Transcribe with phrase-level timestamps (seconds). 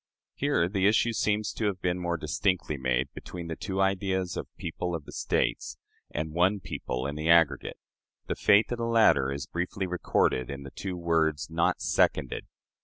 [0.33, 4.47] "Here the issue seems to have been more distinctly made between the two ideas of
[4.57, 5.77] people of the States
[6.09, 7.77] and one people in the aggregate.
[8.25, 12.47] The fate of the latter is briefly recorded in the two words, "not seconded."